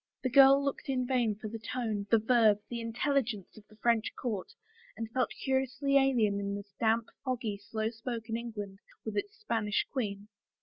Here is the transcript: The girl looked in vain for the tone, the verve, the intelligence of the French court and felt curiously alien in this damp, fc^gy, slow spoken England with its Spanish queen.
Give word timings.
The 0.23 0.31
girl 0.31 0.65
looked 0.65 0.89
in 0.89 1.05
vain 1.05 1.35
for 1.35 1.47
the 1.47 1.59
tone, 1.59 2.07
the 2.09 2.17
verve, 2.17 2.57
the 2.71 2.81
intelligence 2.81 3.55
of 3.55 3.67
the 3.67 3.75
French 3.75 4.15
court 4.19 4.51
and 4.97 5.07
felt 5.11 5.29
curiously 5.43 5.95
alien 5.95 6.39
in 6.39 6.55
this 6.55 6.73
damp, 6.79 7.05
fc^gy, 7.23 7.61
slow 7.61 7.91
spoken 7.91 8.35
England 8.35 8.79
with 9.05 9.15
its 9.15 9.37
Spanish 9.37 9.85
queen. 9.91 10.27